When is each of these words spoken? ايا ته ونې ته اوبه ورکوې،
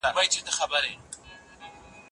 ايا 0.05 0.11
ته 0.13 0.13
ونې 0.19 0.41
ته 0.47 0.51
اوبه 0.61 0.77
ورکوې، 0.77 1.33